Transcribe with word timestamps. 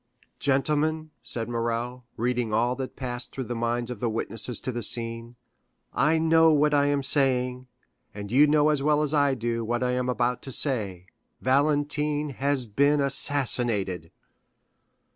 "Gentlemen," 0.39 1.11
said 1.21 1.47
Morrel, 1.47 2.05
reading 2.17 2.51
all 2.51 2.75
that 2.77 2.95
passed 2.95 3.31
through 3.31 3.43
the 3.43 3.55
minds 3.55 3.91
of 3.91 3.99
the 3.99 4.09
witnesses 4.09 4.59
to 4.61 4.71
the 4.71 4.81
scene, 4.81 5.35
"I 5.93 6.17
know 6.17 6.51
what 6.51 6.73
I 6.73 6.87
am 6.87 7.03
saying, 7.03 7.67
and 8.11 8.31
you 8.31 8.47
know 8.47 8.69
as 8.69 8.81
well 8.81 9.03
as 9.03 9.13
I 9.13 9.35
do 9.35 9.63
what 9.63 9.83
I 9.83 9.91
am 9.91 10.09
about 10.09 10.41
to 10.41 10.51
say—Valentine 10.51 12.29
has 12.39 12.65
been 12.65 12.99
assassinated!" 12.99 14.09